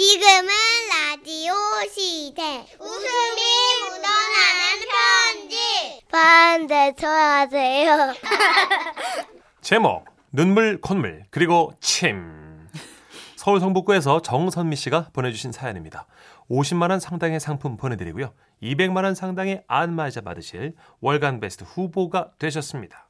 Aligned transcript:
지금은 0.00 0.48
라디오 0.88 1.52
시대. 1.92 2.64
웃음이 2.80 3.40
묻어나는 3.82 4.80
편지. 4.88 6.02
반대 6.10 6.94
좋아하세요. 6.98 8.14
제목 9.60 10.06
눈물 10.32 10.80
콧물 10.80 11.24
그리고 11.28 11.74
침 11.80 12.66
서울 13.36 13.60
성북구에서 13.60 14.22
정선미 14.22 14.74
씨가 14.74 15.10
보내주신 15.12 15.52
사연입니다. 15.52 16.06
50만 16.50 16.88
원 16.88 16.98
상당의 16.98 17.38
상품 17.38 17.76
보내드리고요. 17.76 18.32
200만 18.62 19.04
원 19.04 19.14
상당의 19.14 19.64
안마자 19.66 20.22
받으실 20.22 20.76
월간 21.02 21.40
베스트 21.40 21.64
후보가 21.64 22.30
되셨습니다. 22.38 23.06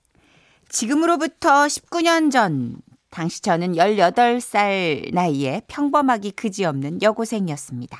지금으로부터 0.68 1.66
19년 1.66 2.32
전 2.32 2.82
당시 3.10 3.42
저는 3.42 3.72
18살 3.74 5.12
나이에 5.12 5.62
평범하기 5.66 6.32
그지없는 6.32 7.02
여고생이었습니다. 7.02 7.98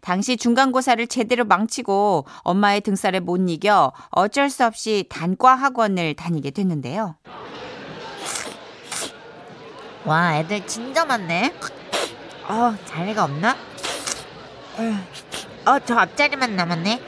당시 0.00 0.36
중간고사를 0.36 1.06
제대로 1.06 1.44
망치고 1.44 2.26
엄마의 2.42 2.80
등살에 2.80 3.20
못 3.20 3.36
이겨 3.48 3.92
어쩔 4.10 4.50
수 4.50 4.64
없이 4.64 5.06
단과 5.08 5.54
학원을 5.54 6.14
다니게 6.14 6.50
됐는데요. 6.50 7.16
와, 10.04 10.38
애들 10.38 10.66
진짜 10.66 11.04
많네. 11.04 11.54
어, 12.48 12.74
자리가 12.86 13.24
없나? 13.24 13.56
어, 15.66 15.78
저 15.84 15.94
앞자리만 15.94 16.56
남았네. 16.56 17.00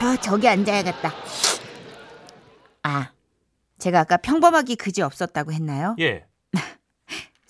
아, 0.00 0.16
저기 0.20 0.48
앉아야겠다. 0.48 1.12
아, 2.82 3.10
제가 3.78 4.00
아까 4.00 4.16
평범하기 4.16 4.76
그지 4.76 5.02
없었다고 5.02 5.52
했나요? 5.52 5.94
예, 6.00 6.24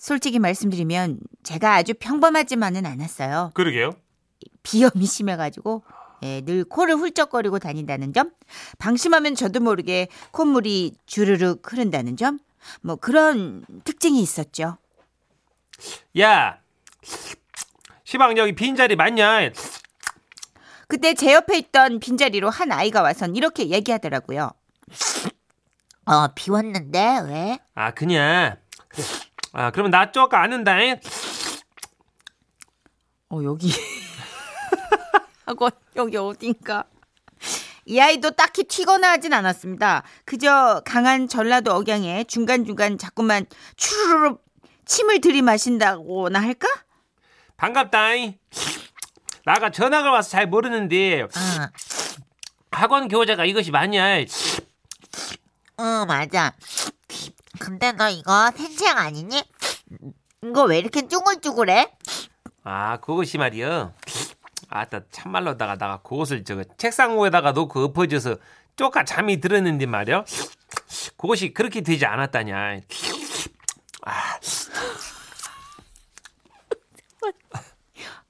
솔직히 0.05 0.37
말씀드리면 0.37 1.17
제가 1.41 1.73
아주 1.73 1.95
평범하지만은 1.95 2.85
않았어요. 2.85 3.49
그러게요. 3.55 3.95
비염이 4.61 5.03
심해가지고 5.03 5.81
예, 6.21 6.41
늘 6.41 6.63
코를 6.63 6.93
훌쩍거리고 6.93 7.57
다닌다는 7.57 8.13
점, 8.13 8.29
방심하면 8.77 9.33
저도 9.33 9.61
모르게 9.61 10.07
콧물이 10.29 10.93
주르륵 11.07 11.73
흐른다는 11.73 12.17
점, 12.17 12.37
뭐 12.81 12.97
그런 12.97 13.65
특징이 13.83 14.21
있었죠. 14.21 14.77
야, 16.19 16.59
시방 18.03 18.37
여기 18.37 18.53
빈자리 18.53 18.95
맞냐? 18.95 19.49
그때 20.87 21.15
제 21.15 21.33
옆에 21.33 21.57
있던 21.57 21.99
빈자리로 21.99 22.51
한 22.51 22.71
아이가 22.71 23.01
와선 23.01 23.35
이렇게 23.35 23.69
얘기하더라고요. 23.69 24.51
어, 26.05 26.27
비웠는데, 26.35 27.21
왜? 27.27 27.59
아 27.73 27.89
그냥 27.89 28.57
아 29.57 29.71
그러면 29.71 29.89
나 29.89 30.11
쪼까 30.11 30.41
아는다. 30.41 30.77
잉? 30.81 30.99
어 33.29 33.41
여기 33.43 33.71
학원 35.47 35.71
여기 35.95 36.17
어딘가. 36.17 36.83
이 37.85 37.99
아이도 37.99 38.31
딱히 38.31 38.65
튀거나 38.65 39.11
하진 39.11 39.31
않았습니다. 39.31 40.03
그저 40.25 40.81
강한 40.85 41.29
전라도 41.29 41.71
억양에 41.73 42.25
중간중간 42.25 42.97
자꾸만 42.97 43.45
추르르 43.77 44.35
침을 44.85 45.21
들이마신다고나 45.21 46.41
할까? 46.41 46.67
반갑다잉. 47.55 48.37
나가 49.45 49.69
전학을 49.71 50.09
와서 50.09 50.31
잘 50.31 50.47
모르는데 50.47 51.21
어, 51.21 51.29
학원 52.71 53.07
교재가 53.07 53.45
이것이 53.45 53.71
맞냐? 53.71 54.17
어, 55.77 56.05
맞아. 56.05 56.53
근데 57.65 57.91
너 57.93 58.07
이거 58.09 58.51
생채양 58.55 58.99
아니니? 58.99 59.43
이거 60.43 60.65
왜 60.65 60.77
이렇게 60.77 61.07
쭈글쭈글해? 61.07 61.97
아 62.63 62.97
그것이 62.97 63.39
말이여. 63.39 63.91
아따 64.69 65.01
참말로다가 65.11 65.75
나가 65.75 65.97
그것을 66.03 66.43
저거 66.43 66.63
책상 66.77 67.19
위에다가 67.19 67.53
놓고 67.53 67.85
엎어져서 67.85 68.35
쪼까 68.75 69.03
잠이 69.03 69.41
들었는데 69.41 69.87
말이야. 69.87 70.25
그것이 71.17 71.55
그렇게 71.55 71.81
되지 71.81 72.05
않았다냐. 72.05 72.81
아, 74.03 74.39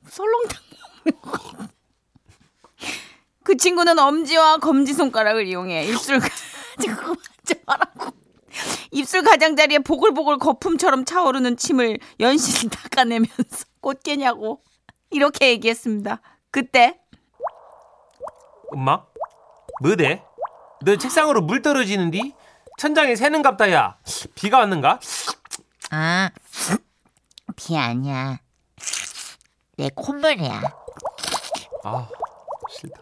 설렁탕. 0.07 0.61
그 3.43 3.57
친구는 3.57 3.99
엄지와 3.99 4.57
검지 4.59 4.93
손가락을 4.93 5.45
이용해 5.45 5.87
입술 5.87 6.19
가지고 6.19 7.15
말하고 7.67 8.24
입술 8.91 9.23
가장자리에 9.23 9.79
보글보글 9.79 10.37
거품처럼 10.39 11.05
차오르는 11.05 11.57
침을 11.57 11.99
연신 12.19 12.69
닦아내면서 12.71 13.65
꽃게냐고 13.81 14.61
이렇게 15.09 15.49
얘기했습니다. 15.49 16.21
그때 16.51 16.99
엄마? 18.71 19.03
뭐대? 19.81 20.23
너 20.83 20.95
책상으로 20.97 21.41
물 21.41 21.61
떨어지는디? 21.61 22.33
천장에 22.77 23.15
새는 23.15 23.41
갑다야. 23.41 23.97
비가 24.35 24.59
왔는가? 24.59 24.99
아, 25.91 26.29
비 27.55 27.77
아니야. 27.77 28.39
내 29.77 29.89
콧물이야. 29.93 30.61
아 31.83 32.09
싫다. 32.71 33.01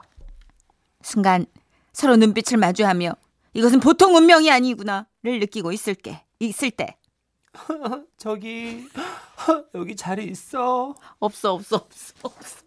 순간 1.02 1.46
서로 1.91 2.16
눈빛을 2.16 2.58
마주하며 2.58 3.14
이것은 3.53 3.80
보통 3.80 4.16
운명이 4.16 4.50
아니구나를 4.52 5.06
느끼고 5.24 5.72
있을 5.72 5.94
게 5.96 6.24
있을 6.40 6.72
때 6.72 6.97
저기 8.18 8.88
여기 9.75 9.96
자리 9.96 10.25
있어. 10.25 10.96
없어 11.19 11.53
없어 11.53 11.75
없어 11.78 12.14
없어. 12.24 12.64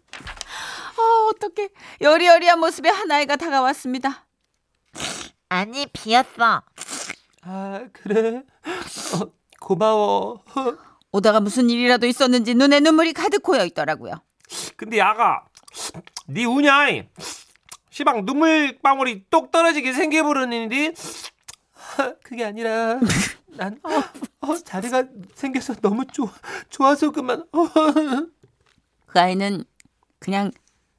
아 0.97 1.29
어떡해 1.31 1.69
여리여리한 2.01 2.59
모습의 2.59 2.91
한 2.91 3.11
아이가 3.11 3.35
다가왔습니다. 3.35 4.25
아니, 5.49 5.85
비었어. 5.87 6.63
아 7.43 7.87
그래? 7.93 8.43
어, 9.15 9.31
고마워. 9.59 10.43
오다가 11.11 11.39
무슨 11.39 11.69
일이라도 11.69 12.05
있었는지 12.05 12.53
눈에 12.53 12.79
눈물이 12.79 13.13
가득 13.13 13.43
고여 13.43 13.65
있더라고요. 13.65 14.21
근데 14.75 14.97
야가 14.97 15.45
네 16.27 16.45
우냐? 16.45 16.87
시방 17.97 18.27
눈물 18.27 18.77
방울이 18.83 19.23
똑 19.31 19.49
떨어지게 19.49 19.91
생겨버렸는데 19.91 20.93
그게 22.23 22.45
아니라 22.45 22.99
난 23.47 23.79
어, 24.41 24.55
자리가 24.55 25.05
생겨서 25.33 25.73
너무 25.81 26.05
좋아 26.05 26.31
좋아서 26.69 27.09
그만. 27.09 27.43
어. 27.51 27.67
그 29.07 29.19
아이는 29.19 29.63
그냥 30.19 30.51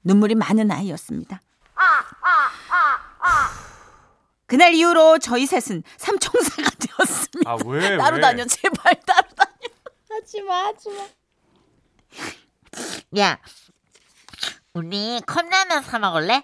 눈물이 0.03 0.35
많은 0.35 0.73
아이였습니다. 0.73 1.41
그날 4.47 4.75
이후로 4.75 5.19
저희 5.21 5.47
셋은 5.47 5.85
삼총사가 5.99 6.71
되었습니다. 6.81 7.49
아 7.49 7.57
왜? 7.65 7.95
따로 7.97 8.21
다녀 8.21 8.45
제발 8.45 9.01
따로 9.07 9.29
다녀. 9.37 9.53
하지마 10.11 10.65
하지마. 10.67 11.07
야, 13.21 13.39
우리 14.75 15.21
컵라면 15.25 15.83
사 15.85 16.01
먹을래? 16.01 16.43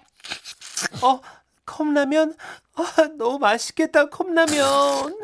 어 1.01 1.21
컵라면? 1.65 2.35
아, 2.75 2.83
너무 3.17 3.39
맛있겠다 3.39 4.09
컵라면. 4.09 5.17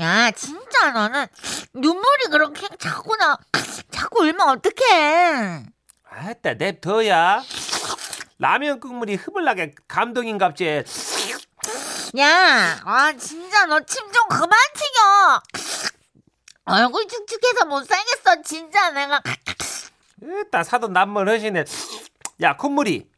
야, 0.00 0.30
진짜 0.30 0.90
너는 0.92 1.26
눈물이 1.74 2.24
그렇게 2.30 2.68
자꾸 2.78 3.16
나, 3.16 3.36
자꾸 3.90 4.20
울면 4.24 4.40
어떡해. 4.48 5.64
아따 6.08 6.54
냅둬야. 6.54 7.42
라면 8.38 8.80
국물이 8.80 9.16
흐물나게 9.16 9.74
감동인갑지. 9.88 10.84
야, 12.18 12.80
아, 12.84 13.12
진짜 13.12 13.66
너 13.66 13.80
침 13.80 14.10
좀 14.12 14.28
그만 14.28 14.50
튀겨. 14.74 15.42
얼굴 16.64 17.06
축축해서 17.08 17.66
못 17.66 17.84
살겠어, 17.86 18.42
진짜 18.42 18.90
내가. 18.90 19.20
으따 20.22 20.62
사돈 20.62 20.92
남물 20.92 21.28
허시네. 21.28 21.64
야 22.42 22.56
콧물이. 22.56 23.08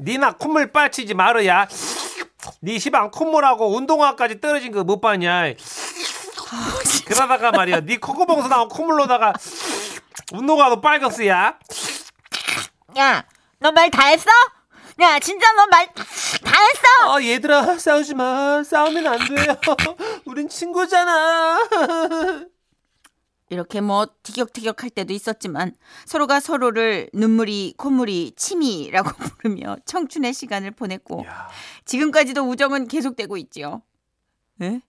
니나 0.00 0.32
콧물 0.32 0.72
빠치지 0.72 1.14
말어야. 1.14 1.66
니 2.62 2.78
시방 2.78 3.10
콧물하고 3.10 3.74
운동화까지 3.76 4.40
떨어진 4.40 4.72
거 4.72 4.82
못 4.84 5.00
봤냐. 5.00 5.52
그러다가 7.06 7.50
말이야 7.50 7.80
니 7.80 7.96
콧구멍에서 7.98 8.48
나온 8.48 8.68
콧물로다가 8.68 9.32
운동화도 10.32 10.80
빨갛어야. 10.80 11.58
야, 12.98 13.24
너 13.58 13.70
말 13.72 13.90
다 13.90 14.06
했어? 14.06 14.30
야, 15.00 15.18
진짜 15.18 15.46
너 15.52 15.66
말 15.66 15.86
다 15.94 16.02
했어? 16.44 17.14
아 17.16 17.22
얘들아 17.22 17.78
싸우지 17.78 18.14
마. 18.14 18.62
싸우면 18.64 19.06
안 19.06 19.18
돼요. 19.26 19.56
우린 20.24 20.48
친구잖아. 20.48 21.58
이렇게 23.48 23.80
뭐 23.80 24.06
티격태격 24.22 24.82
할 24.82 24.90
때도 24.90 25.12
있었지만 25.12 25.72
서로가 26.04 26.40
서로를 26.40 27.08
눈물이 27.12 27.74
콧물이 27.76 28.32
침이라고 28.36 29.10
부르며 29.38 29.76
청춘의 29.84 30.32
시간을 30.34 30.72
보냈고 30.72 31.24
야. 31.26 31.48
지금까지도 31.84 32.42
우정은 32.42 32.88
계속되고 32.88 33.36
있지요. 33.36 33.82
에? 34.62 34.80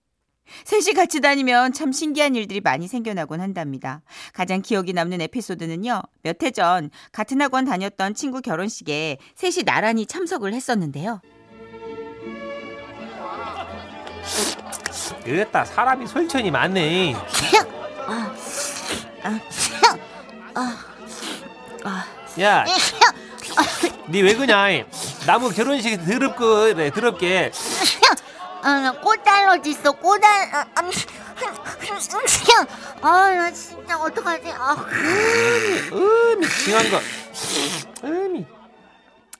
셋이 0.64 0.94
같이 0.94 1.20
다니면 1.20 1.74
참 1.74 1.92
신기한 1.92 2.34
일들이 2.34 2.60
많이 2.60 2.88
생겨나곤 2.88 3.40
한답니다. 3.42 4.00
가장 4.32 4.62
기억이 4.62 4.94
남는 4.94 5.20
에피소드는요. 5.20 6.00
몇 6.22 6.42
해 6.42 6.50
전 6.50 6.90
같은 7.12 7.40
학원 7.42 7.66
다녔던 7.66 8.14
친구 8.14 8.40
결혼식에 8.40 9.18
셋이 9.36 9.64
나란히 9.66 10.06
참석을 10.06 10.54
했었는데요. 10.54 11.20
으따 15.26 15.64
사람이 15.64 16.06
솔천이 16.06 16.50
많네. 16.50 17.14
야, 22.40 22.64
니 24.08 24.22
왜 24.22 24.34
그냐? 24.34 24.68
나무 25.26 25.50
결혼식 25.50 25.96
더럽고 26.04 26.74
그래 26.74 26.90
더럽게. 26.90 27.50
아, 28.62 28.80
나 28.80 28.92
꽃알러지 28.92 29.70
있어, 29.70 29.92
꽃알. 29.92 30.50
아, 30.54 30.64
음, 30.80 30.90
아, 33.02 33.30
나 33.30 33.52
진짜 33.52 33.98
어떡하지? 34.00 34.50
아, 34.52 34.76
음이 35.92 36.48
징한 36.48 36.90
거. 36.90 37.00
음이. 38.04 38.46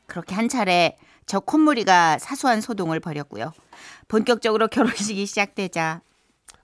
그렇게 0.06 0.34
한 0.34 0.48
차례 0.48 0.96
저 1.26 1.40
콧무리가 1.40 2.18
사소한 2.18 2.60
소동을 2.60 3.00
벌였고요. 3.00 3.52
본격적으로 4.08 4.68
결혼식이 4.68 5.26
시작되자 5.26 6.00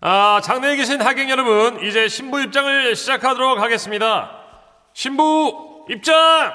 아, 0.07 0.39
장내에 0.45 0.77
계신 0.77 1.01
하객 1.01 1.31
여러분, 1.31 1.83
이제 1.83 2.09
신부 2.09 2.39
입장을 2.39 2.95
시작하도록 2.95 3.59
하겠습니다. 3.59 4.33
신부 4.93 5.87
입장! 5.89 6.53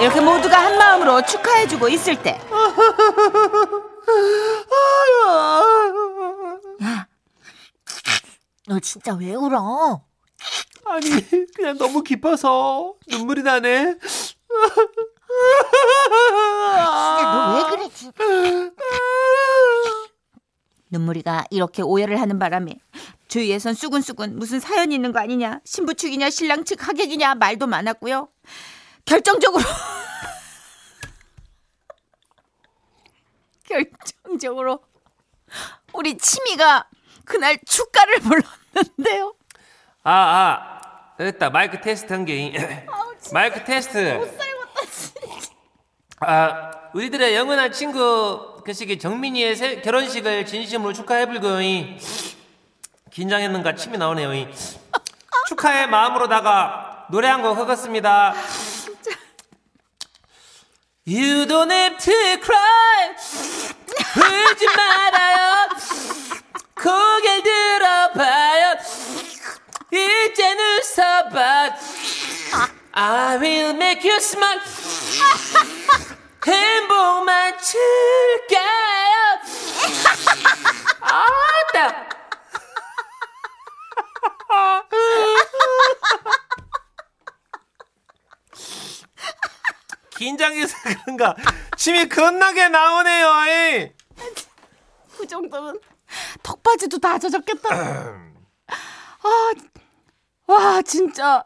이렇게 0.00 0.18
모두가 0.18 0.64
한 0.64 0.78
마음으로 0.78 1.20
축하해주고 1.26 1.90
있을 1.90 2.16
때너 2.22 2.40
진짜 8.80 9.14
왜 9.14 9.34
울어? 9.34 10.00
아니 10.86 11.50
그냥 11.54 11.76
너무 11.76 12.02
깊어서 12.02 12.94
눈물이 13.08 13.42
나네. 13.42 13.98
진짜 16.72 17.32
너 17.32 17.56
왜 17.56 17.64
그래, 17.76 17.88
진짜. 17.94 18.24
눈물이가 20.90 21.44
이렇게 21.50 21.82
오해를 21.82 22.20
하는 22.20 22.38
바람에 22.38 22.74
주위에선 23.28 23.72
수근수근 23.74 24.38
무슨 24.38 24.60
사연이 24.60 24.94
있는 24.94 25.10
거 25.12 25.20
아니냐 25.20 25.60
신부 25.64 25.94
측이냐 25.94 26.28
신랑 26.28 26.64
측 26.64 26.86
하객이냐 26.86 27.34
말도 27.36 27.66
많았고요. 27.66 28.28
결정적으로 29.06 29.62
결정적으로 33.64 34.80
우리 35.94 36.16
치미가 36.18 36.88
그날 37.24 37.58
축가를 37.64 38.18
불렀는데요. 38.20 39.34
아, 40.04 40.12
아, 40.12 41.14
됐다. 41.16 41.50
마이크 41.50 41.80
테스트 41.80 42.12
한 42.12 42.24
게. 42.24 42.52
마이크 43.32 43.62
테스트. 43.64 44.41
아, 46.26 46.70
우리들의 46.94 47.34
영원한 47.36 47.72
친구, 47.72 48.60
그 48.64 48.72
시기 48.72 48.98
정민이의 48.98 49.56
새- 49.56 49.80
결혼식을 49.80 50.46
진심으로 50.46 50.92
축하해 50.92 51.26
불고이. 51.26 51.96
긴장했는가 53.10 53.74
침이 53.74 53.98
나오네요. 53.98 54.32
이. 54.34 54.48
축하의 55.48 55.88
마음으로다가 55.88 57.06
노래 57.10 57.28
한곡 57.28 57.58
하겠습니다. 57.58 58.34
You 61.06 61.46
don't 61.46 61.70
have 61.70 61.98
to 61.98 62.12
cry. 62.42 63.08
울지 64.16 64.66
말아요. 64.66 65.68
고개를 66.76 67.42
들어봐요. 67.42 68.76
이제 69.90 70.54
웃어봐. 70.54 71.76
I 72.94 73.36
will 73.38 73.70
make 73.70 74.08
you 74.08 74.16
smile. 74.18 74.60
행복만 76.46 77.56
줄게요. 77.58 78.62
아따. 81.00 82.08
긴장해서 90.10 90.76
그런가 91.04 91.34
침이 91.76 92.08
겁나게 92.08 92.68
나오네요. 92.68 93.28
이. 93.48 93.92
그 95.16 95.26
정도면 95.26 95.80
턱바지도 96.42 96.98
다 96.98 97.18
젖었겠다. 97.18 97.68
아, 99.24 99.52
와 100.46 100.82
진짜 100.82 101.44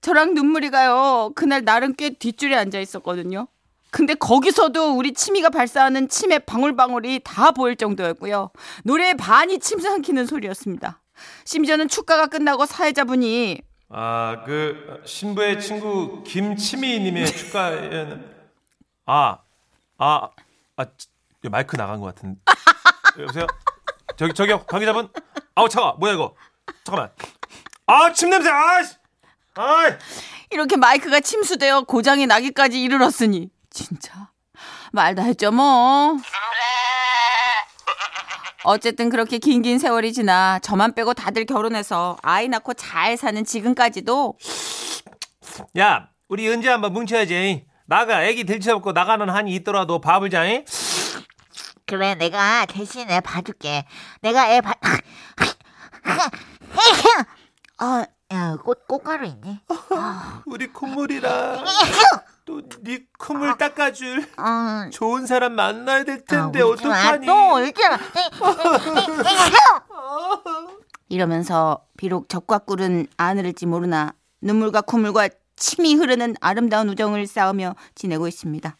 저랑 0.00 0.34
눈물이 0.34 0.70
가요. 0.70 1.32
그날 1.34 1.64
나름 1.64 1.94
꽤 1.94 2.10
뒷줄에 2.10 2.54
앉아 2.56 2.78
있었거든요. 2.78 3.48
근데 3.94 4.14
거기서도 4.14 4.96
우리 4.96 5.12
치미가 5.12 5.50
발사하는 5.50 6.08
침의 6.08 6.40
방울방울이 6.46 7.20
다 7.22 7.52
보일 7.52 7.76
정도였고요. 7.76 8.50
노래의 8.82 9.16
반이 9.16 9.60
침 9.60 9.78
삼키는 9.78 10.26
소리였습니다. 10.26 11.00
심지어는 11.44 11.86
축가가 11.86 12.26
끝나고 12.26 12.66
사회자분이 12.66 13.60
아, 13.90 14.42
그, 14.44 15.00
신부의 15.06 15.60
친구 15.60 16.24
김치미님의 16.24 17.26
축가에는, 17.26 18.24
아, 19.06 19.38
아, 19.98 20.28
아, 20.76 20.84
치- 20.98 21.06
마이크 21.48 21.76
나간 21.76 22.00
것 22.00 22.06
같은. 22.12 22.36
여보세요? 23.20 23.46
저기, 24.16 24.34
저기요, 24.34 24.64
관계자분? 24.66 25.08
아우, 25.54 25.68
차가, 25.68 25.92
뭐야, 26.00 26.14
이거? 26.14 26.34
잠깐만. 26.82 27.12
아, 27.86 28.12
침 28.12 28.30
냄새! 28.30 28.50
아이! 28.50 29.92
이렇게 30.50 30.76
마이크가 30.76 31.20
침수되어 31.20 31.82
고장이 31.82 32.26
나기까지 32.26 32.82
이르렀으니 32.82 33.50
진짜 33.74 34.30
말다 34.92 35.22
했죠 35.22 35.50
뭐. 35.50 36.16
어쨌든 38.62 39.10
그렇게 39.10 39.36
긴긴 39.38 39.78
세월이 39.78 40.14
지나 40.14 40.58
저만 40.60 40.94
빼고 40.94 41.12
다들 41.12 41.44
결혼해서 41.44 42.16
아이 42.22 42.48
낳고 42.48 42.72
잘 42.72 43.18
사는 43.18 43.44
지금까지도 43.44 44.38
야, 45.78 46.08
우리 46.28 46.50
언제 46.50 46.70
한번 46.70 46.94
뭉쳐야지. 46.94 47.66
나가 47.86 48.24
애기 48.24 48.44
들쳐업고 48.44 48.92
나가는 48.92 49.28
한이 49.28 49.54
있더라도 49.56 50.00
밥을 50.00 50.30
자잉? 50.30 50.64
그래, 51.86 52.14
내가 52.14 52.64
대신에 52.64 53.20
봐줄게. 53.20 53.84
내가 54.22 54.50
애 54.50 54.62
봐. 54.62 54.72
어, 57.82 58.04
야, 58.32 58.56
꽃, 58.64 58.86
꽃가루 58.88 59.26
있네. 59.26 59.60
우리 60.46 60.68
콧물이라 60.68 61.62
또네 62.44 63.06
콧물 63.18 63.56
닦아줄 63.56 64.26
어, 64.38 64.90
좋은 64.90 65.26
사람 65.26 65.54
만나야 65.54 66.04
될 66.04 66.22
아, 66.28 66.28
텐데 66.28 66.60
마. 66.60 66.66
어떡하니? 66.66 67.26
또 67.26 67.54
울지 67.54 67.82
마. 67.88 67.98
이러면서 71.08 71.84
비록 71.96 72.28
적과 72.28 72.58
꿀은 72.58 73.06
안 73.16 73.38
흐를지 73.38 73.66
모르나 73.66 74.12
눈물과 74.40 74.82
콧물과 74.82 75.28
침이 75.56 75.94
흐르는 75.94 76.34
아름다운 76.40 76.88
우정을 76.90 77.26
쌓으며 77.26 77.76
지내고 77.94 78.26
있습니다. 78.28 78.76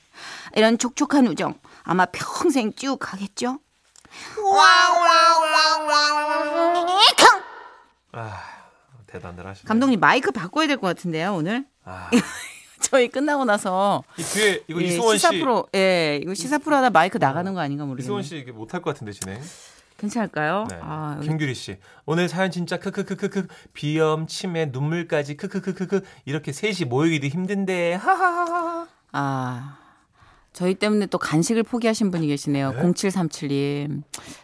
이런 0.56 0.76
촉촉한 0.76 1.26
우정 1.28 1.54
아마 1.84 2.06
평생 2.06 2.72
쭉 2.74 2.98
가겠죠? 2.98 3.60
대단들 9.06 9.46
하시네. 9.46 9.68
감독님 9.68 10.00
마이크 10.00 10.30
바꿔야 10.32 10.66
될 10.66 10.76
것 10.78 10.88
같은데요 10.88 11.34
오늘 11.34 11.66
아, 11.84 12.10
저희 12.94 13.08
끝나고 13.08 13.44
나서 13.44 14.04
이 14.16 14.22
뒤에 14.22 14.62
이거 14.68 14.80
예, 14.80 14.84
이수원 14.86 15.16
시사 15.16 15.32
씨, 15.32 15.40
프로 15.40 15.66
예 15.74 16.20
이거 16.22 16.32
시사 16.32 16.58
프로 16.58 16.76
하다 16.76 16.90
마이크 16.90 17.18
나가는 17.18 17.52
거 17.52 17.58
아닌가 17.58 17.82
이수원 17.82 17.88
모르겠네요 17.88 18.22
씨 18.22 18.38
이게 18.38 18.52
못할 18.52 18.82
것 18.82 18.92
같은데 18.92 19.10
진행. 19.10 19.40
괜찮을까요? 19.96 20.66
네. 20.70 20.78
아, 20.80 21.18
김규리 21.20 21.54
씨 21.56 21.76
오늘 22.06 22.28
사연 22.28 22.52
진짜 22.52 22.78
크크크크크 22.78 23.48
비염 23.72 24.28
치매 24.28 24.66
눈물까지 24.66 25.36
크크크크크 25.36 26.02
이렇게 26.24 26.52
셋이 26.52 26.88
모이기도 26.88 27.26
힘든데 27.26 27.94
하하하하. 27.94 28.86
아, 29.10 29.78
저희 30.52 30.74
때문에 30.74 31.06
또 31.06 31.18
간식을 31.18 31.64
포기하신 31.64 32.12
분이 32.12 32.28
계시네요. 32.28 32.72
네? 32.74 32.78
0737님. 32.82 34.02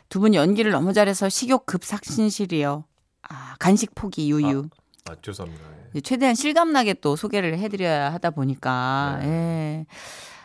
두 0.09 0.19
분 0.21 0.35
연기를 0.35 0.73
너무 0.73 0.93
잘해서 0.93 1.29
식욕 1.29 1.67
급삭신실이요. 1.67 2.83
아, 3.29 3.55
간식 3.61 3.95
포기 3.95 4.29
유유. 4.33 4.65
아 4.73 4.80
죄송합니다. 5.23 5.65
예. 5.97 6.01
최대한 6.01 6.35
실감나게 6.35 6.95
또 6.95 7.17
소개를 7.17 7.59
해드려야 7.59 8.13
하다 8.15 8.31
보니까. 8.31 9.19
네. 9.23 9.27
예. 9.29 9.87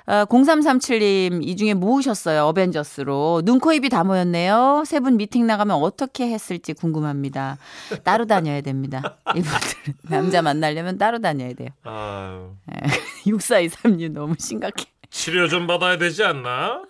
아, 0.07 0.24
0337님, 0.25 1.43
이 1.43 1.55
중에 1.55 1.74
모으셨어요. 1.74 2.43
어벤져스로. 2.45 3.41
눈, 3.43 3.59
코, 3.59 3.74
입이 3.74 3.89
다 3.89 4.03
모였네요. 4.03 4.83
세 4.85 5.00
분 5.00 5.17
미팅 5.17 5.47
나가면 5.47 5.77
어떻게 5.77 6.27
했을지 6.29 6.74
궁금합니다. 6.74 7.57
따로 8.03 8.25
다녀야 8.25 8.62
됩니다. 8.62 9.17
이분들은. 9.35 9.93
남자 10.03 10.43
만나려면 10.43 11.00
따로 11.00 11.17
다녀야 11.19 11.53
돼요. 11.53 11.69
아유. 11.83 12.51
6423님 13.25 14.12
너무 14.12 14.35
심각해. 14.38 14.85
치료 15.09 15.47
좀 15.47 15.65
받아야 15.65 15.97
되지 15.97 16.24
않나? 16.24 16.83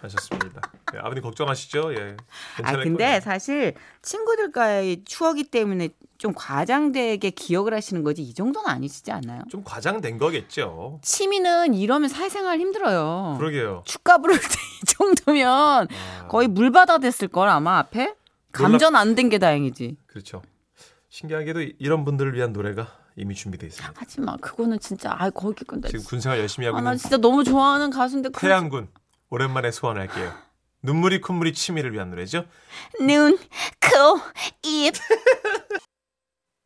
하셨습니다. 0.00 0.60
예, 0.94 0.98
아버님 0.98 1.22
걱정하시죠? 1.22 1.94
예. 1.94 2.16
아 2.62 2.72
근데 2.76 3.04
거예요. 3.04 3.20
사실 3.20 3.74
친구들과의 4.02 5.02
추억이 5.04 5.44
때문에 5.44 5.88
좀 6.18 6.32
과장되게 6.34 7.30
기억을 7.30 7.74
하시는 7.74 8.02
거지 8.02 8.22
이 8.22 8.32
정도는 8.34 8.68
아니시지 8.70 9.10
않나요? 9.12 9.42
좀 9.50 9.62
과장된 9.64 10.18
거겠죠. 10.18 11.00
치미는 11.02 11.74
이러면 11.74 12.08
사회생활 12.08 12.58
힘들어요. 12.60 13.36
그러게요. 13.38 13.82
축가 13.86 14.18
부를 14.18 14.38
때 14.38 14.44
이 14.44 14.86
정도면 14.86 15.88
아, 15.90 16.26
거의 16.28 16.46
물바다 16.48 16.98
됐을 16.98 17.28
걸 17.28 17.48
아마 17.48 17.78
앞에 17.78 18.14
감전 18.52 18.94
안 18.96 19.14
된 19.14 19.28
게 19.30 19.38
다행이지. 19.38 19.96
그렇죠. 20.06 20.42
신기하게도 21.08 21.62
이- 21.62 21.74
이런 21.78 22.04
분들을 22.04 22.34
위한 22.34 22.52
노래가 22.52 22.88
이미 23.16 23.34
준비되어 23.34 23.68
있습니다. 23.68 23.94
하지 24.00 24.20
마 24.20 24.36
그거는 24.36 24.78
진짜 24.80 25.14
아 25.16 25.30
거기 25.30 25.64
건다. 25.64 25.88
지금 25.88 26.04
군생활 26.04 26.38
열심히 26.38 26.66
하고 26.66 26.78
아나 26.78 26.90
있는 26.90 26.98
진짜 26.98 27.16
너무 27.16 27.44
좋아하는 27.44 27.90
가수인데 27.90 28.30
태양군 28.30 28.88
오랜만에 29.30 29.70
소환할게요. 29.70 30.32
눈물이 30.84 31.22
콧물이 31.22 31.54
치미를 31.54 31.94
위한 31.94 32.10
노래죠. 32.10 32.44
눈, 33.00 33.38
코, 33.38 34.20
입. 34.62 34.92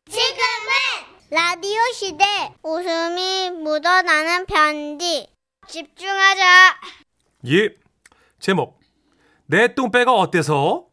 지금은 0.09 0.69
라디오 1.31 1.79
시대 1.93 2.25
웃음이 2.61 3.51
묻어나는 3.51 4.45
편지 4.45 5.29
집중하자 5.67 6.43
예. 7.47 7.69
제목 8.39 8.79
내 9.45 9.73
똥배가 9.73 10.13
어때서? 10.13 10.87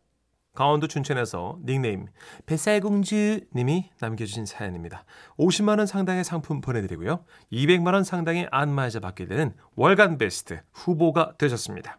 강원도 0.54 0.86
춘천에서 0.86 1.58
닉네임 1.64 2.06
뱃살공주님이 2.46 3.90
남겨주신 3.98 4.46
사연입니다. 4.46 5.04
50만 5.38 5.78
원 5.78 5.86
상당의 5.86 6.22
상품 6.22 6.60
보내드리고요. 6.60 7.24
200만 7.52 7.92
원 7.92 8.04
상당의 8.04 8.48
안마의자 8.52 9.00
받게 9.00 9.26
되는 9.26 9.54
월간 9.74 10.16
베스트 10.16 10.62
후보가 10.72 11.34
되셨습니다. 11.38 11.98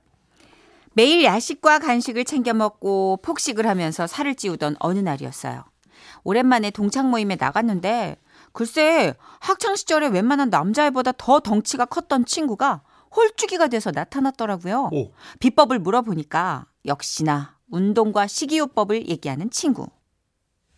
매일 0.97 1.23
야식과 1.23 1.77
간식을 1.77 2.25
챙겨 2.25 2.55
먹고 2.55 3.19
폭식을 3.21 3.67
하면서 3.67 4.07
살을 4.07 4.33
찌우던 4.33 4.77
어느 4.79 4.97
날이었어요. 4.97 5.63
오랜만에 6.23 6.71
동창 6.71 7.11
모임에 7.11 7.35
나갔는데 7.39 8.17
글쎄 8.51 9.13
학창 9.39 9.75
시절에 9.75 10.07
웬만한 10.07 10.49
남자애보다 10.49 11.11
더 11.15 11.39
덩치가 11.39 11.85
컸던 11.85 12.25
친구가 12.25 12.81
홀쭉이가 13.15 13.67
돼서 13.67 13.91
나타났더라고요. 13.91 14.89
오, 14.91 15.11
비법을 15.39 15.77
물어보니까 15.77 16.65
역시나 16.87 17.57
운동과 17.69 18.25
식이요법을 18.25 19.07
얘기하는 19.07 19.51
친구. 19.51 19.85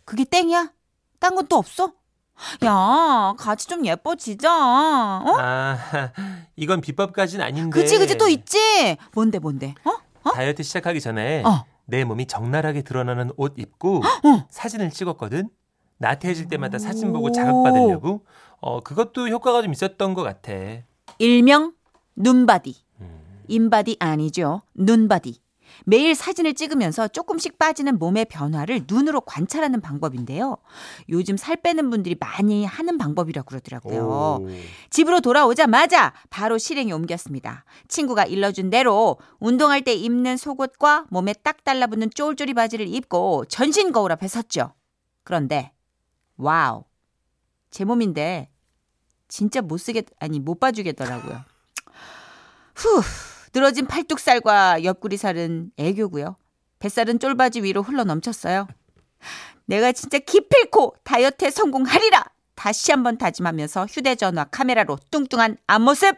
그게 0.04 0.24
땡이야? 0.24 0.70
딴 1.18 1.34
건 1.34 1.46
또 1.48 1.56
없어? 1.56 1.94
야, 2.64 3.32
같이 3.38 3.66
좀 3.66 3.86
예뻐지자. 3.86 4.50
어? 4.52 5.36
아, 5.40 5.78
이건 6.56 6.82
비법까진 6.82 7.40
아닌데. 7.40 7.70
그치, 7.70 7.96
그치, 7.98 8.18
또 8.18 8.28
있지? 8.28 8.58
뭔데, 9.14 9.38
뭔데? 9.38 9.74
어? 9.84 10.09
다이어트 10.24 10.62
시작하기 10.62 11.00
전에 11.00 11.42
어. 11.44 11.64
내 11.86 12.04
몸이 12.04 12.26
적나라하게 12.26 12.82
드러나는 12.82 13.32
옷 13.36 13.54
입고 13.58 14.02
사진을 14.48 14.90
찍었거든. 14.90 15.48
나태해질 15.98 16.48
때마다 16.48 16.78
사진 16.78 17.12
보고 17.12 17.30
자극받으려고. 17.30 18.24
어, 18.60 18.80
그것도 18.80 19.28
효과가 19.28 19.62
좀 19.62 19.72
있었던 19.72 20.14
것 20.14 20.22
같아. 20.22 20.52
일명 21.18 21.72
눈바디. 22.16 22.74
인바디 23.48 23.96
아니죠. 23.98 24.62
눈바디. 24.74 25.40
매일 25.86 26.14
사진을 26.14 26.54
찍으면서 26.54 27.08
조금씩 27.08 27.58
빠지는 27.58 27.98
몸의 27.98 28.26
변화를 28.26 28.84
눈으로 28.86 29.20
관찰하는 29.22 29.80
방법인데요. 29.80 30.56
요즘 31.08 31.36
살 31.36 31.56
빼는 31.56 31.90
분들이 31.90 32.16
많이 32.18 32.64
하는 32.64 32.98
방법이라고 32.98 33.46
그러더라고요. 33.46 34.02
오. 34.02 34.48
집으로 34.90 35.20
돌아오자마자 35.20 36.12
바로 36.30 36.58
실행에 36.58 36.92
옮겼습니다. 36.92 37.64
친구가 37.88 38.24
일러준 38.24 38.70
대로 38.70 39.18
운동할 39.38 39.82
때 39.82 39.92
입는 39.94 40.36
속옷과 40.36 41.06
몸에 41.10 41.32
딱 41.32 41.64
달라붙는 41.64 42.10
쫄쫄이 42.14 42.54
바지를 42.54 42.88
입고 42.88 43.46
전신 43.46 43.92
거울 43.92 44.12
앞에 44.12 44.28
섰죠. 44.28 44.74
그런데 45.24 45.72
wow. 46.36 46.84
제 47.70 47.84
몸인데 47.84 48.50
진짜 49.28 49.60
못 49.62 49.78
쓰겠 49.78 50.06
아니 50.18 50.40
못 50.40 50.58
봐주겠더라고요. 50.58 51.40
후. 52.74 53.02
늘어진 53.52 53.86
팔뚝살과 53.86 54.84
옆구리살은 54.84 55.72
애교고요. 55.76 56.36
뱃살은 56.78 57.18
쫄바지 57.18 57.62
위로 57.62 57.82
흘러 57.82 58.04
넘쳤어요. 58.04 58.66
내가 59.66 59.92
진짜 59.92 60.18
기필코 60.18 60.96
다이어트에 61.04 61.50
성공하리라. 61.50 62.24
다시 62.54 62.90
한번 62.92 63.16
다짐하면서 63.18 63.86
휴대전화 63.86 64.44
카메라로 64.44 64.98
뚱뚱한 65.10 65.56
앞모습, 65.66 66.16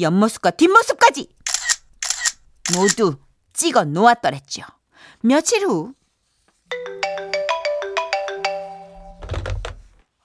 옆모습과 0.00 0.50
뒷모습까지 0.52 1.28
모두 2.74 3.16
찍어 3.52 3.84
놓았더랬죠. 3.84 4.62
며칠 5.22 5.66
후 5.66 5.92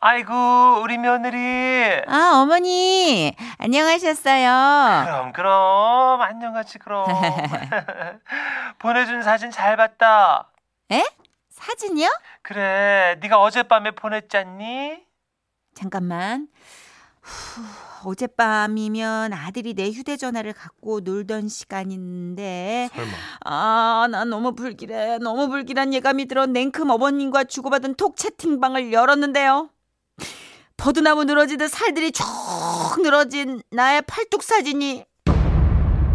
아이고, 0.08 0.82
우리 0.84 1.00
며느리. 1.00 2.00
아, 2.06 2.34
어머니, 2.36 3.34
안녕하셨어요. 3.58 5.04
그럼, 5.04 5.34
그럼. 5.34 6.22
안녕하지, 6.22 6.78
그럼. 6.78 7.08
보내준 8.78 9.24
사진 9.24 9.50
잘 9.50 9.76
봤다. 9.78 10.52
에? 10.92 11.04
사진이요? 11.50 12.08
그래, 12.44 13.18
네가 13.20 13.42
어젯밤에 13.42 13.92
보냈잖니? 13.96 15.00
잠깐만. 15.74 16.50
후, 17.24 18.12
어젯밤이면 18.12 19.34
아들이 19.34 19.74
내 19.74 19.90
휴대전화를 19.90 20.54
갖고 20.54 21.00
놀던 21.00 21.48
시간인데, 21.48 22.92
설마. 22.94 23.12
아, 23.46 24.08
나 24.12 24.24
너무 24.24 24.54
불길해. 24.54 25.18
너무 25.18 25.48
불길한 25.48 25.96
예감이 25.96 26.28
들어 26.28 26.46
냉큼 26.46 26.92
어머님과 26.92 27.46
주고받은 27.46 27.96
톡 27.96 28.18
채팅방을 28.18 28.94
열었는데요. 28.94 29.72
버드나무 30.78 31.24
늘어지듯 31.24 31.70
살들이 31.70 32.12
쭉 32.12 32.26
늘어진 33.02 33.62
나의 33.72 34.02
팔뚝 34.04 34.44
사진이 34.44 35.06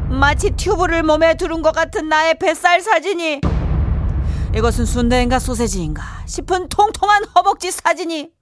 마치 0.09 0.51
튜브를 0.51 1.03
몸에 1.03 1.37
두른 1.37 1.63
것 1.63 1.73
같은 1.73 2.09
나의 2.09 2.39
뱃살 2.39 2.81
사진이 2.81 3.41
이것은 4.55 4.85
순대인가 4.85 5.39
소세지인가 5.39 6.27
싶은 6.27 6.69
통통한 6.69 7.25
허벅지 7.35 7.71
사진이 7.71 8.33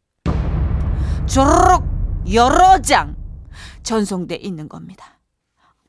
주르륵 1.27 1.85
여러 2.33 2.81
장 2.81 3.17
전송돼 3.83 4.37
있는 4.37 4.69
겁니다. 4.69 5.19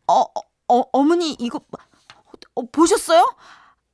어, 0.07 0.21
어, 0.21 0.41
어 0.67 0.83
어머니 0.91 1.33
이거 1.39 1.59
어, 2.55 2.61
보셨어요? 2.71 3.25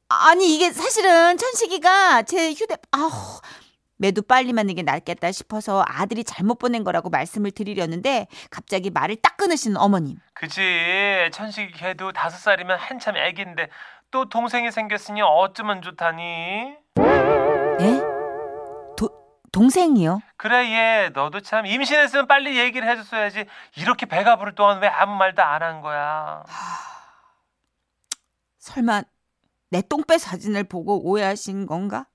아니 0.09 0.55
이게 0.55 0.71
사실은 0.71 1.37
천식이가 1.37 2.23
제 2.23 2.53
휴대 2.53 2.77
아우 2.91 3.11
매도 3.97 4.21
빨리 4.21 4.51
맞는 4.53 4.75
게 4.75 4.83
낫겠다 4.83 5.31
싶어서 5.31 5.83
아들이 5.87 6.23
잘못 6.23 6.59
보낸 6.59 6.83
거라고 6.83 7.09
말씀을 7.09 7.51
드리려는데 7.51 8.27
갑자기 8.49 8.89
말을 8.89 9.15
딱 9.17 9.37
끊으시는 9.37 9.77
어머님. 9.77 10.17
그지. 10.33 11.29
천식이 11.31 11.73
걔도 11.73 12.11
다섯 12.11 12.37
살이면 12.37 12.77
한참 12.77 13.15
애기인데 13.15 13.69
또 14.11 14.27
동생이 14.27 14.71
생겼으니 14.71 15.21
어쩌면 15.21 15.81
좋다니. 15.81 16.75
예? 17.79 17.99
도, 18.97 19.09
동생이요? 19.51 20.21
그래 20.37 20.71
얘 21.05 21.09
너도 21.09 21.39
참 21.41 21.65
임신했으면 21.65 22.27
빨리 22.27 22.57
얘기를 22.57 22.87
해줬어야지 22.89 23.45
이렇게 23.77 24.05
배가 24.05 24.35
부를 24.37 24.55
동안 24.55 24.81
왜 24.81 24.87
아무 24.87 25.15
말도 25.15 25.41
안 25.41 25.61
한 25.61 25.81
거야 25.81 26.43
설마 28.59 29.03
내 29.69 29.81
똥배 29.81 30.17
사진을 30.17 30.63
보고 30.65 31.03
오해하신 31.09 31.65
건가? 31.65 32.05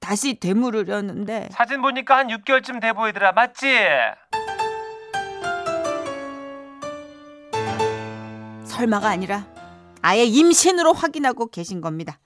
다시 0.00 0.34
되물으려는데 0.40 1.50
사진 1.52 1.82
보니까 1.82 2.16
한 2.18 2.28
6개월쯤 2.28 2.80
돼 2.80 2.92
보이더라 2.92 3.32
맞지? 3.32 3.66
설마가 8.64 9.08
아니라 9.08 9.46
아예 10.02 10.24
임신으로 10.24 10.94
확인하고 10.94 11.46
계신 11.50 11.80
겁니다. 11.80 12.18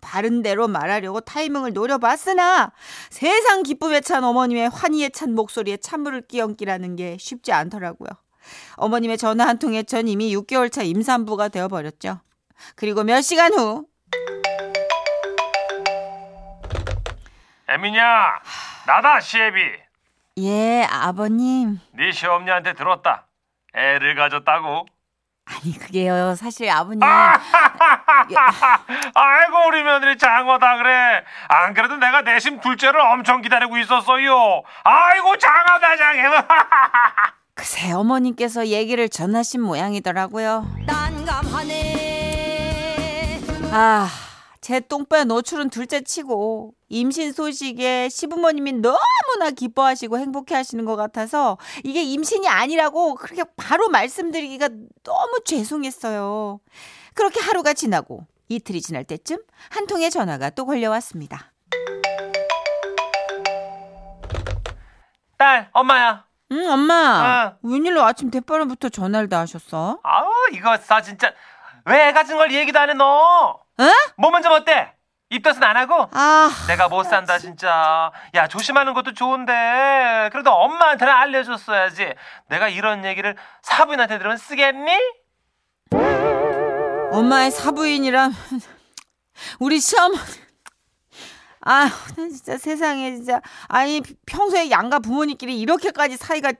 바른 0.00 0.42
대로 0.42 0.66
말하려고 0.66 1.20
타이밍을 1.20 1.72
노려봤으나 1.72 2.72
세상 3.10 3.62
기쁨에 3.62 4.00
찬 4.00 4.24
어머님의 4.24 4.70
환희에 4.70 5.10
찬 5.10 5.34
목소리에 5.34 5.76
찬물을 5.76 6.22
끼얹기라는 6.22 6.96
게 6.96 7.16
쉽지 7.18 7.52
않더라고요. 7.52 8.08
어머님의 8.76 9.18
전화 9.18 9.46
한 9.46 9.58
통에 9.58 9.82
전 9.82 10.08
이미 10.08 10.34
6개월 10.34 10.72
차 10.72 10.82
임산부가 10.82 11.48
되어버렸죠. 11.48 12.20
그리고 12.76 13.04
몇 13.04 13.20
시간 13.20 13.52
후 13.52 13.86
애미냐? 17.70 18.02
나다 18.86 19.20
시애비. 19.20 19.60
예, 20.38 20.86
아버님. 20.90 21.78
네 21.92 22.10
시어머니한테 22.10 22.72
들었다. 22.74 23.26
애를 23.74 24.16
가졌다고. 24.16 24.86
아니, 25.46 25.78
그게요. 25.78 26.34
사실 26.34 26.68
아버님. 26.70 27.00
아이고 29.14 29.66
우리 29.68 29.82
며느리 29.84 30.18
장어다 30.18 30.76
그래. 30.78 31.24
안 31.48 31.74
그래도 31.74 31.96
내가 31.96 32.22
내심 32.22 32.60
둘째를 32.60 33.00
엄청 33.00 33.40
기다리고 33.42 33.76
있었어요. 33.78 34.62
아이고 34.84 35.36
장하다 35.38 35.96
장해 35.96 36.22
그새 37.54 37.92
어머님께서 37.92 38.66
얘기를 38.68 39.08
전하신 39.08 39.60
모양이더라고요. 39.62 40.66
아, 43.72 44.08
제 44.60 44.78
똥배 44.78 45.24
노출은 45.24 45.70
둘째 45.70 46.02
치고 46.02 46.74
임신 46.88 47.32
소식에 47.32 48.10
시부모님이 48.10 48.72
너무나 48.72 49.50
기뻐하시고 49.56 50.18
행복해 50.18 50.54
하시는 50.54 50.84
것 50.84 50.96
같아서 50.96 51.56
이게 51.82 52.02
임신이 52.02 52.46
아니라고 52.46 53.14
그렇게 53.14 53.44
바로 53.56 53.88
말씀드리기가 53.88 54.68
너무 55.02 55.40
죄송했어요. 55.46 56.60
그렇게 57.14 57.40
하루가 57.40 57.72
지나고 57.72 58.26
이틀이 58.48 58.82
지날 58.82 59.04
때쯤 59.04 59.38
한 59.70 59.86
통의 59.86 60.10
전화가 60.10 60.50
또 60.50 60.66
걸려왔습니다. 60.66 61.52
딸, 65.38 65.70
엄마야. 65.72 66.26
응, 66.52 66.68
엄마. 66.68 66.94
아. 66.94 67.56
웬일로 67.62 68.02
아침 68.02 68.30
대바람부터 68.30 68.90
전화를 68.90 69.30
다 69.30 69.40
하셨어? 69.40 70.00
아우, 70.02 70.30
이거 70.52 70.76
싸 70.76 71.00
진짜. 71.00 71.32
왜애 71.86 72.12
같은 72.12 72.36
걸 72.36 72.52
얘기도 72.52 72.78
안 72.78 72.90
해, 72.90 72.94
너? 72.94 73.58
에? 73.80 73.90
몸은 74.16 74.42
좀 74.42 74.52
어때? 74.52 74.92
입덧은 75.30 75.62
안 75.62 75.76
하고? 75.76 76.08
아, 76.12 76.50
내가 76.66 76.88
못 76.88 77.04
산다 77.04 77.38
진짜. 77.38 78.10
야 78.34 78.48
조심하는 78.48 78.94
것도 78.94 79.14
좋은데 79.14 80.28
그래도 80.32 80.50
엄마한테는 80.52 81.12
알려줬어야지. 81.12 82.14
내가 82.48 82.68
이런 82.68 83.04
얘기를 83.04 83.36
사부인한테 83.62 84.18
들으면 84.18 84.36
쓰겠니? 84.36 84.92
엄마의 87.12 87.52
사부인이란 87.52 88.32
우리 89.60 89.78
시어머니. 89.78 90.20
아, 91.62 91.84
나 91.84 92.28
진짜 92.28 92.58
세상에 92.58 93.14
진짜 93.14 93.40
아니 93.68 94.00
평소에 94.26 94.70
양가 94.70 94.98
부모님끼리 94.98 95.60
이렇게까지 95.60 96.16
사이가 96.16 96.52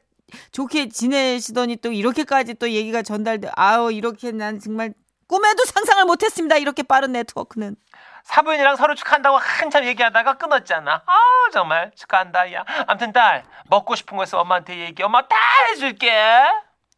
좋게 0.53 0.91
지내시더니 0.91 1.77
또 1.77 1.91
이렇게까지 1.91 2.55
또 2.55 2.71
얘기가 2.71 3.03
전달돼. 3.03 3.51
아우 3.57 3.91
이렇게 3.91 4.31
난 4.31 4.61
정말 4.61 4.93
꿈에도 5.31 5.65
상상을 5.65 6.05
못했습니다. 6.07 6.57
이렇게 6.57 6.83
빠른 6.83 7.13
네트워크는. 7.13 7.77
사부인이랑 8.25 8.75
서로 8.75 8.97
축하한다고 8.97 9.37
한참 9.37 9.85
얘기하다가 9.85 10.39
끊었잖아. 10.39 11.05
아 11.07 11.15
정말 11.53 11.93
축하한다. 11.95 12.53
야, 12.53 12.65
암튼 12.89 13.13
딸 13.13 13.45
먹고 13.69 13.95
싶은 13.95 14.17
거 14.17 14.25
있어 14.25 14.41
엄마한테 14.41 14.81
얘기. 14.81 15.05
엄마 15.05 15.29
다 15.29 15.37
해줄게. 15.69 16.13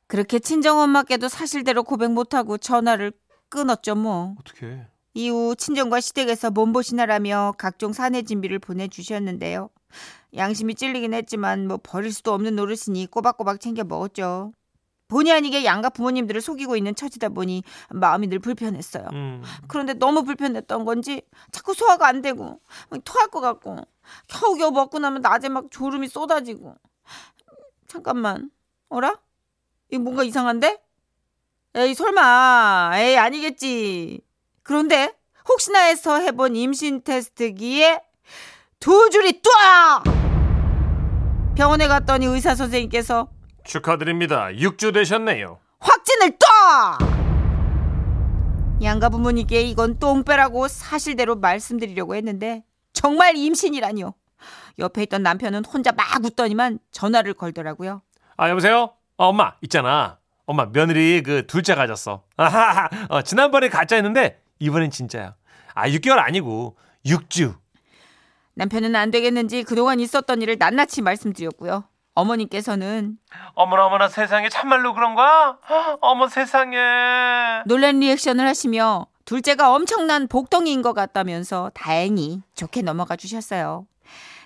그렇게 0.07 0.39
친정 0.39 0.79
엄마께도 0.79 1.29
사실대로 1.29 1.83
고백 1.85 2.11
못하고 2.11 2.57
전화를 2.57 3.13
끊었죠 3.51 3.97
뭐. 3.97 4.35
어떻게? 4.41 4.87
이후 5.13 5.55
친정과 5.55 6.01
시댁에서 6.01 6.51
몸보신하라며 6.53 7.57
각종 7.59 7.93
사내 7.93 8.23
진비를 8.23 8.61
보내주셨는데요. 8.61 9.69
양심이 10.35 10.75
찔리긴 10.75 11.13
했지만 11.13 11.69
뭐 11.69 11.79
버릴 11.83 12.11
수도 12.11 12.33
없는 12.33 12.57
노릇이니 12.57 13.09
꼬박꼬박 13.11 13.61
챙겨 13.61 13.85
먹었죠. 13.85 14.55
본의 15.13 15.31
아니게 15.31 15.67
양가 15.67 15.91
부모님들을 15.91 16.41
속이고 16.41 16.75
있는 16.75 16.95
처지다 16.95 17.29
보니 17.29 17.65
마음이 17.91 18.29
늘 18.29 18.39
불편했어요. 18.39 19.09
음. 19.13 19.43
그런데 19.69 19.93
너무 19.93 20.25
불편했던 20.25 20.87
건지 20.87 21.21
자꾸 21.51 21.75
소화가 21.75 22.09
안 22.09 22.23
되고 22.23 22.61
막 22.89 23.01
토할 23.05 23.29
것 23.29 23.43
같고 23.43 23.77
겨우겨우 24.29 24.71
먹고 24.71 24.99
나면 24.99 25.21
낮에 25.21 25.51
막 25.51 25.67
졸음이 25.71 26.09
쏟아지고 26.09 26.77
잠깐만 27.89 28.51
어라? 28.89 29.21
이거 29.91 30.03
뭔가 30.03 30.23
이상한데? 30.23 30.81
에이 31.75 31.95
설마 31.95 32.93
에이 32.95 33.19
아니겠지 33.19 34.23
그런데 34.63 35.15
혹시나 35.47 35.81
해서 35.81 36.21
해본 36.21 36.57
임신 36.57 37.03
테스트기에 37.03 38.01
두 38.81 39.11
줄이 39.11 39.43
뚜아 39.43 40.03
병원에 41.55 41.87
갔더니 41.87 42.25
의사 42.25 42.55
선생님께서 42.55 43.29
축하드립니다. 43.65 44.49
6주 44.49 44.93
되셨네요. 44.95 45.59
확진을 45.79 46.33
또! 46.33 46.47
양가 48.83 49.09
부모님께 49.11 49.63
이건 49.63 49.99
똥배라고 49.99 50.69
사실대로 50.69 51.37
말씀드리려고 51.37 52.17
했는데 52.17 52.65
정말 52.93 53.37
임신이라니요. 53.37 54.15
옆에 54.79 55.03
있던 55.05 55.23
남편은 55.23 55.65
혼자 55.65 55.93
막 55.93 56.25
웃더니만 56.25 56.81
전화를 56.91 57.35
걸더라고요. 57.35 58.03
아 58.37 58.49
여보세요? 58.51 58.93
어, 59.17 59.27
엄마 59.29 59.55
있잖아. 59.63 60.19
엄마 60.47 60.67
며느리 60.67 61.23
그 61.23 61.47
둘째 61.47 61.75
가졌어. 61.77 62.25
아하하. 62.37 62.89
어, 63.09 63.23
지난번에 63.23 63.69
가짜였는데 63.69 64.43
이번엔 64.59 64.91
진짜야. 64.91 65.37
아 65.75 65.89
6개월 65.89 66.19
아니고 66.19 66.77
6주. 67.07 67.57
남편은 68.55 68.97
안 68.97 69.11
되겠는지 69.11 69.63
그동안 69.63 70.01
있었던 70.01 70.43
일을 70.43 70.57
낱낱이 70.59 71.03
말씀드렸고요. 71.03 71.85
어머님께서는 72.15 73.19
어머나 73.55 73.87
어머나 73.87 74.09
세상에 74.09 74.49
참말로 74.49 74.95
그런 74.95 75.15
거야? 75.15 75.59
어머 76.01 76.29
세상에. 76.29 76.77
놀란 77.67 78.01
리액션을 78.01 78.47
하시며 78.47 79.07
둘째가 79.25 79.73
엄청난 79.75 80.29
복덩이인 80.29 80.83
것 80.83 80.93
같다면서 80.93 81.71
다행히 81.75 82.43
좋게 82.55 82.83
넘어가 82.83 83.17
주셨어요. 83.17 83.87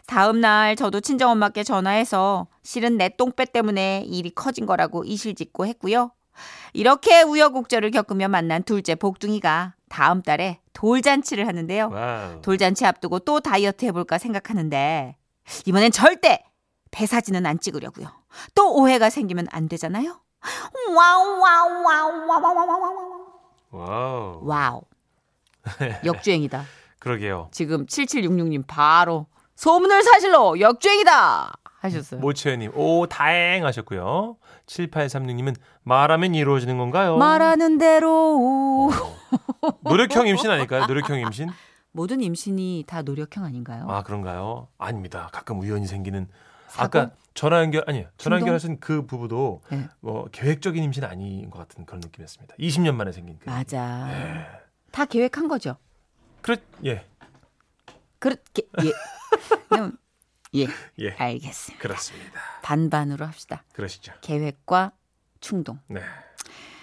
다음 0.07 0.41
날 0.41 0.77
저도 0.77 1.01
친정 1.01 1.31
엄마께 1.33 1.65
전화해서 1.65 2.47
실은 2.63 2.97
내 2.97 3.09
똥배 3.09 3.47
때문에 3.47 4.05
일이 4.07 4.31
커진 4.31 4.67
거라고 4.67 5.05
이실직고 5.05 5.67
했고요. 5.67 6.13
이렇게 6.75 7.23
우여곡절을 7.23 7.91
겪으며 7.91 8.29
만난 8.29 8.63
둘째 8.63 8.95
복둥이가 8.95 9.75
다음 9.89 10.23
달에 10.23 10.61
돌잔치를 10.75 11.49
하는데요. 11.49 11.89
Wow. 11.91 12.43
돌잔치 12.43 12.85
앞두고 12.85 13.21
또 13.21 13.41
다이어트 13.41 13.87
해볼까 13.87 14.19
생각하는데 14.19 15.17
이번엔 15.65 15.91
절대 15.91 16.45
배 16.91 17.07
사진은 17.07 17.47
안 17.47 17.59
찍으려고요. 17.59 18.09
또 18.55 18.75
오해가 18.75 19.11
생기면 19.11 19.47
안 19.51 19.69
되잖아요. 19.69 20.21
Wow 20.95 21.41
wow 21.41 21.83
wow 21.85 22.27
wow 22.27 22.43
wow 22.55 22.69
wow 22.69 23.27
wow. 23.71 24.41
Wow. 24.43 24.83
역주행이다. 26.05 26.65
그러게요. 26.99 27.49
지금 27.53 27.87
7766님 27.87 28.65
바로 28.67 29.27
소문을 29.57 30.03
사실로 30.03 30.61
역주행이다 30.61 31.53
하셨어요. 31.81 32.21
모채님 32.21 32.73
오 32.75 33.07
다행 33.07 33.65
하셨고요. 33.65 34.37
7836님은 34.67 35.57
말하면 35.83 36.35
이루어지는 36.35 36.79
건가요? 36.79 37.17
말하는 37.17 37.79
대로 37.79 38.91
노력형 39.81 40.27
임신 40.27 40.51
아닐까요? 40.51 40.87
노력형 40.87 41.21
임신? 41.21 41.51
모든 41.93 42.21
임신이 42.21 42.85
다 42.87 43.03
노력형 43.03 43.45
아닌가요? 43.45 43.87
아 43.89 44.03
그런가요? 44.03 44.69
아닙니다. 44.79 45.29
가끔 45.33 45.61
우연히 45.61 45.87
생기는 45.87 46.29
사고? 46.69 46.85
아까 46.85 47.11
전화 47.35 47.61
연결 47.61 47.85
아니 47.87 48.07
전화? 48.17 48.39
연결하신 48.39 48.81
그 48.81 49.07
부부도 49.07 49.63
네. 49.71 49.89
뭐 50.01 50.27
계획적인 50.33 50.83
임신 50.83 51.05
아닌 51.05 51.51
것 51.51 51.59
같은 51.59 51.85
그런 51.85 52.01
느낌이었습니다. 52.01 52.57
20년 52.57 52.95
만에 52.95 53.13
생긴 53.13 53.39
그. 53.39 53.49
맞아. 53.49 54.07
네. 54.07 54.47
다 54.91 55.05
계획한 55.05 55.49
거죠. 55.49 55.77
그렇 56.41 56.57
예. 56.85 57.05
그렇게 58.19 58.63
예. 58.83 58.93
예. 60.55 60.67
예. 60.99 61.11
알겠습니다. 61.19 61.83
그렇습니다. 61.83 62.41
반반으로 62.63 63.27
합시다. 63.27 63.63
그러시죠. 63.73 64.13
계획과 64.23 64.93
충동. 65.41 65.79
네. 65.89 66.01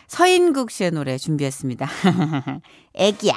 서인국 0.07 0.69
씨의 0.69 0.91
노래 0.91 1.17
준비했습니다. 1.17 1.87
애기야. 2.93 3.33